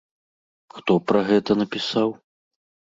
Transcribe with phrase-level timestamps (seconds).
[0.77, 2.09] Хто пра гэта напісаў?